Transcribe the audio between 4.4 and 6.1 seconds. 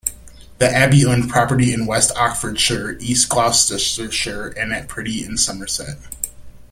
and at Priddy in Somerset.